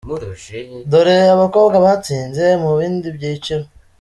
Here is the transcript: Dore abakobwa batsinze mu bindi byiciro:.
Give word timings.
Dore 0.89 1.17
abakobwa 1.35 1.77
batsinze 1.85 2.43
mu 2.61 2.69
bindi 2.77 3.07
byiciro:. 3.17 3.65